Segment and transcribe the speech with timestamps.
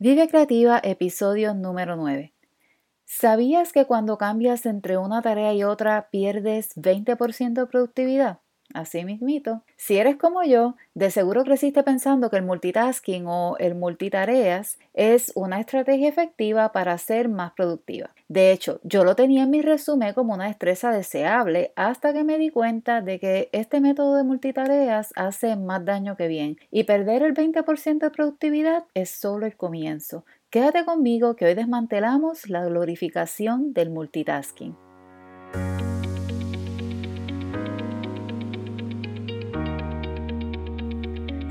[0.00, 2.32] Vive Creativa, episodio número 9.
[3.04, 8.38] ¿Sabías que cuando cambias entre una tarea y otra pierdes 20% de productividad?
[8.74, 9.62] Así mismito.
[9.76, 15.32] Si eres como yo, de seguro creciste pensando que el multitasking o el multitareas es
[15.34, 18.10] una estrategia efectiva para ser más productiva.
[18.28, 22.36] De hecho, yo lo tenía en mi resumen como una destreza deseable hasta que me
[22.36, 27.22] di cuenta de que este método de multitareas hace más daño que bien y perder
[27.22, 30.26] el 20% de productividad es solo el comienzo.
[30.50, 34.87] Quédate conmigo que hoy desmantelamos la glorificación del multitasking.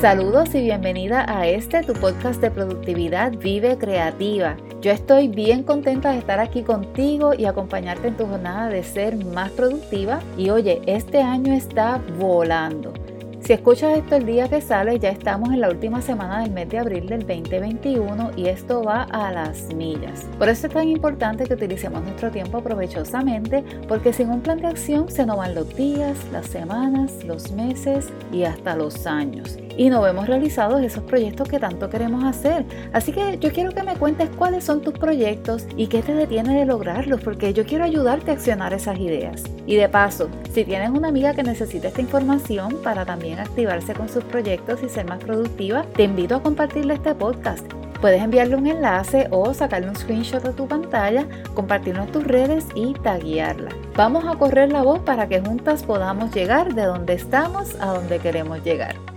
[0.00, 4.56] Saludos y bienvenida a este tu podcast de productividad Vive Creativa.
[4.80, 9.22] Yo estoy bien contenta de estar aquí contigo y acompañarte en tu jornada de ser
[9.22, 10.20] más productiva.
[10.38, 12.94] Y oye, este año está volando.
[13.40, 16.68] Si escuchas esto el día que sale, ya estamos en la última semana del mes
[16.68, 20.26] de abril del 2021 y esto va a las millas.
[20.38, 24.68] Por eso es tan importante que utilicemos nuestro tiempo provechosamente porque sin un plan de
[24.68, 29.58] acción se nos van los días, las semanas, los meses y hasta los años.
[29.80, 32.66] Y no vemos realizados esos proyectos que tanto queremos hacer.
[32.92, 36.58] Así que yo quiero que me cuentes cuáles son tus proyectos y qué te detiene
[36.58, 39.42] de lograrlos porque yo quiero ayudarte a accionar esas ideas.
[39.64, 44.10] Y de paso, si tienes una amiga que necesita esta información para también activarse con
[44.10, 47.64] sus proyectos y ser más productiva, te invito a compartirle este podcast.
[48.02, 52.66] Puedes enviarle un enlace o sacarle un screenshot de tu pantalla, compartirlo en tus redes
[52.74, 53.70] y taguearla.
[53.96, 58.18] Vamos a correr la voz para que juntas podamos llegar de donde estamos a donde
[58.18, 59.09] queremos llegar.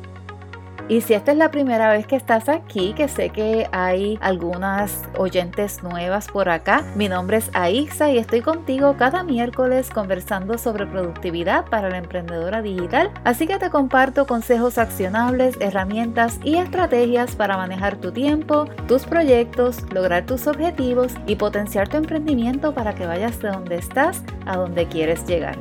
[0.89, 5.03] Y si esta es la primera vez que estás aquí, que sé que hay algunas
[5.17, 10.85] oyentes nuevas por acá, mi nombre es Aixa y estoy contigo cada miércoles conversando sobre
[10.85, 13.11] productividad para la emprendedora digital.
[13.23, 19.81] Así que te comparto consejos accionables, herramientas y estrategias para manejar tu tiempo, tus proyectos,
[19.93, 24.87] lograr tus objetivos y potenciar tu emprendimiento para que vayas de donde estás a donde
[24.87, 25.57] quieres llegar.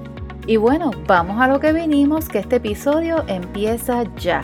[0.47, 4.43] Y bueno, vamos a lo que vinimos, que este episodio empieza ya.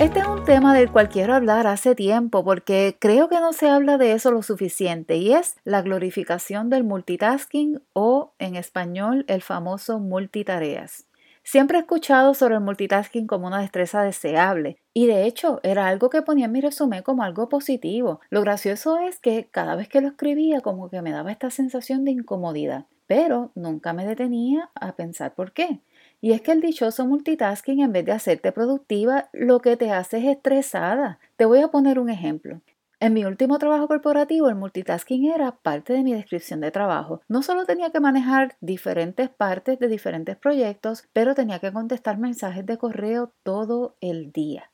[0.00, 3.68] Este es un tema del cual quiero hablar hace tiempo porque creo que no se
[3.68, 9.40] habla de eso lo suficiente y es la glorificación del multitasking o en español el
[9.40, 11.06] famoso multitareas.
[11.44, 16.10] Siempre he escuchado sobre el multitasking como una destreza deseable y de hecho era algo
[16.10, 18.20] que ponía en mi resumen como algo positivo.
[18.30, 22.04] Lo gracioso es que cada vez que lo escribía como que me daba esta sensación
[22.04, 25.80] de incomodidad, pero nunca me detenía a pensar por qué.
[26.24, 30.16] Y es que el dichoso multitasking, en vez de hacerte productiva, lo que te hace
[30.16, 31.18] es estresada.
[31.36, 32.62] Te voy a poner un ejemplo.
[32.98, 37.20] En mi último trabajo corporativo, el multitasking era parte de mi descripción de trabajo.
[37.28, 42.64] No solo tenía que manejar diferentes partes de diferentes proyectos, pero tenía que contestar mensajes
[42.64, 44.70] de correo todo el día.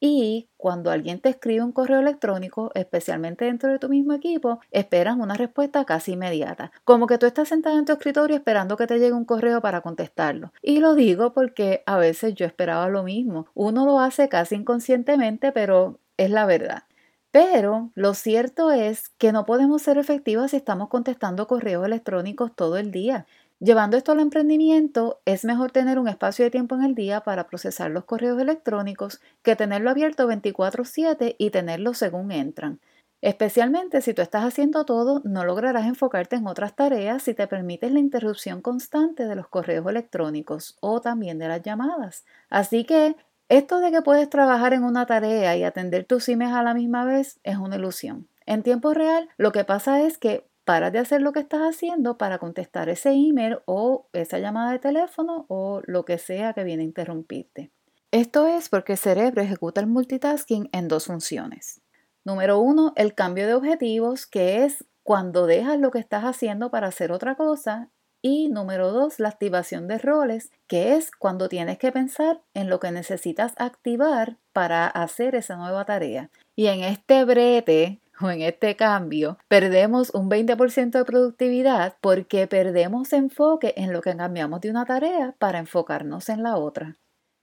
[0.00, 5.20] Y cuando alguien te escribe un correo electrónico, especialmente dentro de tu mismo equipo, esperan
[5.20, 6.70] una respuesta casi inmediata.
[6.84, 9.80] Como que tú estás sentada en tu escritorio esperando que te llegue un correo para
[9.80, 10.52] contestarlo.
[10.62, 13.46] Y lo digo porque a veces yo esperaba lo mismo.
[13.54, 16.84] Uno lo hace casi inconscientemente, pero es la verdad.
[17.30, 22.78] Pero lo cierto es que no podemos ser efectivas si estamos contestando correos electrónicos todo
[22.78, 23.26] el día.
[23.60, 27.48] Llevando esto al emprendimiento, es mejor tener un espacio de tiempo en el día para
[27.48, 32.80] procesar los correos electrónicos que tenerlo abierto 24/7 y tenerlo según entran.
[33.20, 37.90] Especialmente si tú estás haciendo todo, no lograrás enfocarte en otras tareas si te permites
[37.90, 42.24] la interrupción constante de los correos electrónicos o también de las llamadas.
[42.50, 43.16] Así que
[43.48, 47.04] esto de que puedes trabajar en una tarea y atender tus emails a la misma
[47.04, 48.28] vez es una ilusión.
[48.46, 52.18] En tiempo real, lo que pasa es que para de hacer lo que estás haciendo
[52.18, 56.82] para contestar ese email o esa llamada de teléfono o lo que sea que viene
[56.82, 57.70] a interrumpirte.
[58.10, 61.80] Esto es porque el cerebro ejecuta el multitasking en dos funciones.
[62.22, 66.88] Número uno, el cambio de objetivos, que es cuando dejas lo que estás haciendo para
[66.88, 67.88] hacer otra cosa.
[68.20, 72.78] Y número dos, la activación de roles, que es cuando tienes que pensar en lo
[72.78, 76.28] que necesitas activar para hacer esa nueva tarea.
[76.54, 83.12] Y en este brete o en este cambio, perdemos un 20% de productividad porque perdemos
[83.12, 86.96] enfoque en lo que cambiamos de una tarea para enfocarnos en la otra.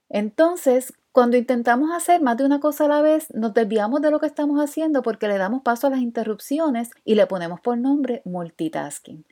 [0.08, 4.20] Entonces, cuando intentamos hacer más de una cosa a la vez, nos desviamos de lo
[4.20, 8.22] que estamos haciendo porque le damos paso a las interrupciones y le ponemos por nombre
[8.24, 9.24] multitasking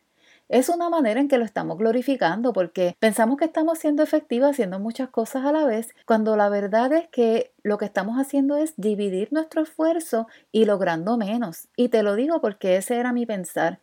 [0.48, 4.78] es una manera en que lo estamos glorificando porque pensamos que estamos siendo efectivos haciendo
[4.78, 8.74] muchas cosas a la vez, cuando la verdad es que lo que estamos haciendo es
[8.76, 11.68] dividir nuestro esfuerzo y logrando menos.
[11.76, 13.80] Y te lo digo porque ese era mi pensar.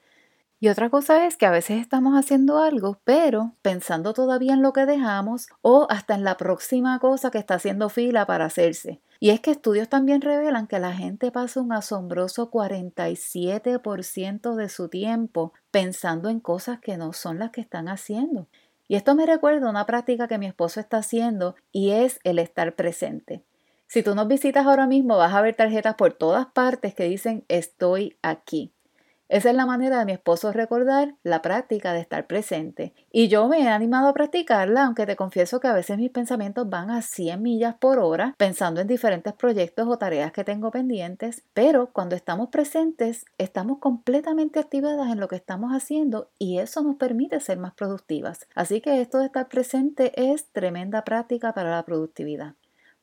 [0.63, 4.73] Y otra cosa es que a veces estamos haciendo algo, pero pensando todavía en lo
[4.73, 9.01] que dejamos o hasta en la próxima cosa que está haciendo fila para hacerse.
[9.19, 14.87] Y es que estudios también revelan que la gente pasa un asombroso 47% de su
[14.87, 18.47] tiempo pensando en cosas que no son las que están haciendo.
[18.88, 22.75] Y esto me recuerda una práctica que mi esposo está haciendo y es el estar
[22.75, 23.41] presente.
[23.88, 27.45] Si tú nos visitas ahora mismo vas a ver tarjetas por todas partes que dicen
[27.47, 28.73] estoy aquí.
[29.31, 32.93] Esa es la manera de mi esposo recordar la práctica de estar presente.
[33.13, 36.69] Y yo me he animado a practicarla, aunque te confieso que a veces mis pensamientos
[36.69, 41.45] van a 100 millas por hora pensando en diferentes proyectos o tareas que tengo pendientes,
[41.53, 46.97] pero cuando estamos presentes estamos completamente activadas en lo que estamos haciendo y eso nos
[46.97, 48.49] permite ser más productivas.
[48.53, 52.55] Así que esto de estar presente es tremenda práctica para la productividad.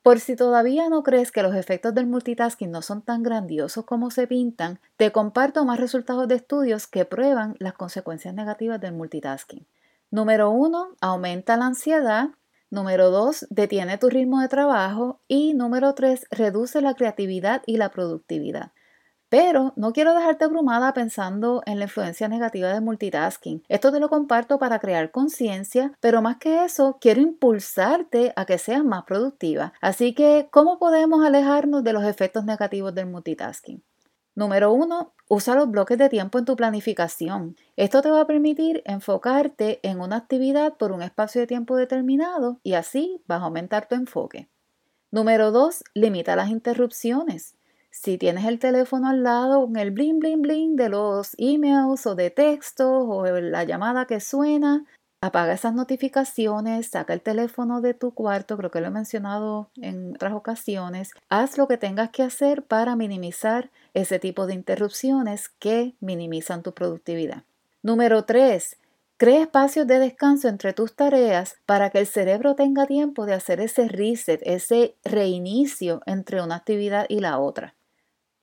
[0.08, 4.10] Por si todavía no crees que los efectos del multitasking no son tan grandiosos como
[4.10, 9.66] se pintan, te comparto más resultados de estudios que prueban las consecuencias negativas del multitasking.
[10.10, 10.96] Número 1.
[11.02, 12.30] Aumenta la ansiedad.
[12.70, 13.48] Número 2.
[13.50, 15.20] Detiene tu ritmo de trabajo.
[15.28, 16.28] Y número 3.
[16.30, 18.72] Reduce la creatividad y la productividad.
[19.28, 23.62] Pero no quiero dejarte abrumada pensando en la influencia negativa del multitasking.
[23.68, 28.58] Esto te lo comparto para crear conciencia, pero más que eso, quiero impulsarte a que
[28.58, 29.74] seas más productiva.
[29.80, 33.82] Así que, ¿cómo podemos alejarnos de los efectos negativos del multitasking?
[34.34, 37.56] Número uno, usa los bloques de tiempo en tu planificación.
[37.76, 42.60] Esto te va a permitir enfocarte en una actividad por un espacio de tiempo determinado
[42.62, 44.48] y así vas a aumentar tu enfoque.
[45.10, 47.57] Número dos, limita las interrupciones.
[48.00, 52.14] Si tienes el teléfono al lado con el bling bling bling de los emails o
[52.14, 54.86] de textos o la llamada que suena,
[55.20, 60.14] apaga esas notificaciones, saca el teléfono de tu cuarto, creo que lo he mencionado en
[60.14, 61.10] otras ocasiones.
[61.28, 66.74] Haz lo que tengas que hacer para minimizar ese tipo de interrupciones que minimizan tu
[66.74, 67.42] productividad.
[67.82, 68.76] Número 3.
[69.16, 73.58] Crea espacios de descanso entre tus tareas para que el cerebro tenga tiempo de hacer
[73.58, 77.74] ese reset, ese reinicio entre una actividad y la otra.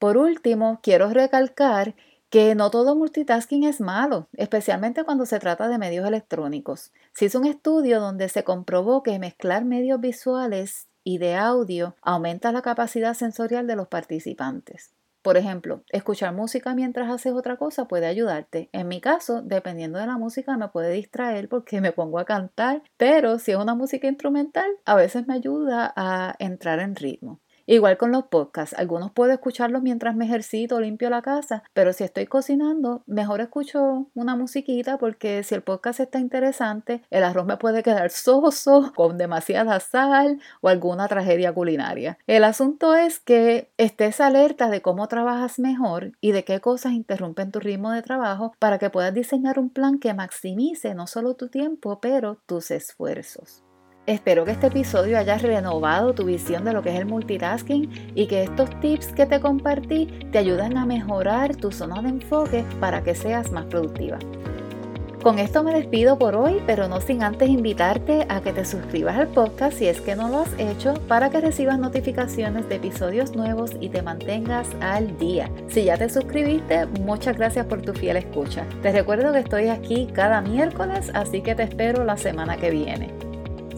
[0.06, 1.96] Por último, quiero recalcar
[2.30, 6.92] que no todo multitasking es malo, especialmente cuando se trata de medios electrónicos.
[7.12, 12.52] Se hizo un estudio donde se comprobó que mezclar medios visuales y de audio aumenta
[12.52, 14.92] la capacidad sensorial de los participantes.
[15.24, 18.70] Por ejemplo, escuchar música mientras haces otra cosa puede ayudarte.
[18.74, 22.84] En mi caso, dependiendo de la música, me puede distraer porque me pongo a cantar,
[22.98, 27.40] pero si es una música instrumental, a veces me ayuda a entrar en ritmo.
[27.68, 31.94] Igual con los podcasts, algunos puedo escucharlos mientras me ejercito o limpio la casa, pero
[31.94, 37.46] si estoy cocinando, mejor escucho una musiquita porque si el podcast está interesante, el arroz
[37.48, 42.20] me puede quedar soso, con demasiada sal o alguna tragedia culinaria.
[42.28, 47.52] El asunto es que estés alerta de cómo trabajas mejor y de qué cosas interrumpen
[47.52, 51.50] tu ritmo de trabajo para que puedas diseñar un plan que maximice no solo tu
[51.50, 53.65] tiempo, pero tus esfuerzos.
[54.08, 58.28] Espero que este episodio haya renovado tu visión de lo que es el multitasking y
[58.28, 63.02] que estos tips que te compartí te ayuden a mejorar tu zona de enfoque para
[63.02, 64.20] que seas más productiva.
[65.24, 69.18] Con esto me despido por hoy, pero no sin antes invitarte a que te suscribas
[69.18, 73.36] al podcast si es que no lo has hecho para que recibas notificaciones de episodios
[73.36, 75.50] nuevos y te mantengas al día.
[75.68, 78.68] Si ya te suscribiste, muchas gracias por tu fiel escucha.
[78.84, 83.25] Te recuerdo que estoy aquí cada miércoles, así que te espero la semana que viene.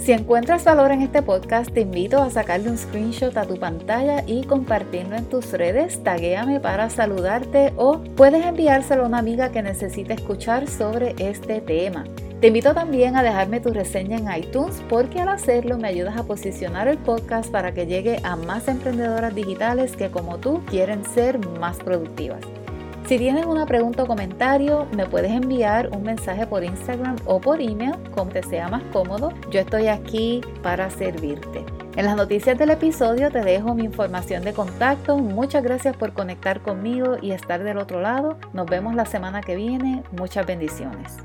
[0.08, 4.24] Si encuentras valor en este podcast, te invito a sacarle un screenshot a tu pantalla
[4.26, 6.02] y compartirlo en tus redes.
[6.02, 12.06] Taguéame para saludarte o puedes enviárselo a una amiga que necesite escuchar sobre este tema.
[12.40, 16.24] Te invito también a dejarme tu reseña en iTunes porque al hacerlo me ayudas a
[16.24, 21.38] posicionar el podcast para que llegue a más emprendedoras digitales que como tú quieren ser
[21.60, 22.40] más productivas.
[23.08, 27.62] Si tienes una pregunta o comentario, me puedes enviar un mensaje por Instagram o por
[27.62, 29.32] email, como te sea más cómodo.
[29.50, 31.66] Yo estoy aquí para servirte.
[31.96, 35.18] En las noticias del episodio te dejo mi información de contacto.
[35.20, 38.38] Muchas gracias por conectar conmigo y estar del otro lado.
[38.52, 40.04] Nos vemos la semana que viene.
[40.12, 41.16] Muchas bendiciones.